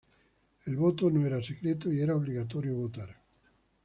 [0.65, 3.15] El voto no era secreto y era obligatorio votar.